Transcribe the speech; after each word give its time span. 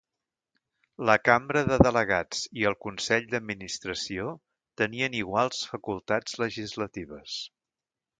La 1.07 1.15
Cambra 1.27 1.61
de 1.71 1.75
Delegats 1.87 2.39
i 2.61 2.65
el 2.69 2.77
Consell 2.85 3.27
d'Administració 3.33 4.25
tenien 4.83 5.19
iguals 5.19 5.61
facultats 5.73 6.35
legislatives. 6.45 7.37